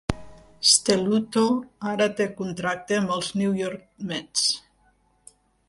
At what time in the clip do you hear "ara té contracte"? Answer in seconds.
1.91-2.99